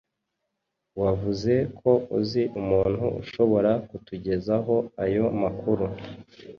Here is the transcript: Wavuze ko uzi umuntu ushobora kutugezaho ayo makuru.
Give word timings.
Wavuze 1.01 1.53
ko 1.79 1.91
uzi 2.17 2.43
umuntu 2.59 3.05
ushobora 3.21 3.71
kutugezaho 3.89 4.75
ayo 5.03 5.25
makuru. 5.41 5.85